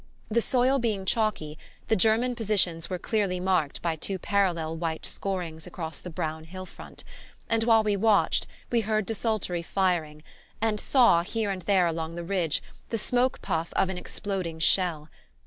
The 0.29 0.41
soil 0.41 0.79
being 0.79 1.05
chalky, 1.05 1.59
the 1.87 1.95
German 1.95 2.33
positions 2.35 2.89
were 2.89 2.97
clearly 2.97 3.39
marked 3.39 3.83
by 3.83 3.95
two 3.95 4.17
parallel 4.17 4.75
white 4.75 5.05
scorings 5.05 5.67
across 5.67 5.99
the 5.99 6.09
brown 6.09 6.45
hill 6.45 6.65
front; 6.65 7.03
and 7.47 7.63
while 7.65 7.83
we 7.83 7.95
watched 7.95 8.47
we 8.71 8.81
heard 8.81 9.05
desultory 9.05 9.61
firing, 9.61 10.23
and 10.59 10.79
saw, 10.79 11.21
here 11.21 11.51
and 11.51 11.61
there 11.61 11.85
along 11.85 12.15
the 12.15 12.23
ridge, 12.23 12.63
the 12.89 12.97
smoke 12.97 13.43
puff 13.43 13.71
of 13.75 13.89
an 13.89 13.97
exploding 13.99 14.57
shell. 14.57 15.09